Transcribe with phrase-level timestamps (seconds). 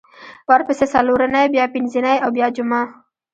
[0.49, 2.83] ورپسې څلورنۍ بیا پینځنۍ او بیا جمعه